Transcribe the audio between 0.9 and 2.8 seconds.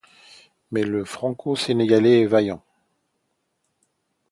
Franco-Sénégalais est vaillant.